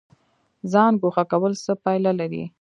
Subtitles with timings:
[0.71, 2.43] ځان ګوښه کول څه پایله لري؟